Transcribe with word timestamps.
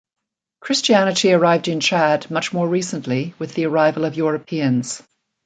Christianity 0.61 1.31
arrived 1.31 1.67
in 1.67 1.79
Chad 1.79 2.31
much 2.31 2.51
more 2.51 2.67
recently 2.67 3.35
with 3.37 3.53
the 3.53 3.67
arrival 3.67 4.03
of 4.03 4.15
Europeans. 4.15 5.03